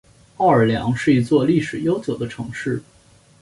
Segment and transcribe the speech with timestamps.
[0.37, 2.81] 奥尔良是一座历史悠久的城市。